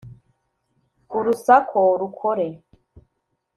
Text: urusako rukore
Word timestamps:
urusako 1.17 1.79
rukore 2.01 2.47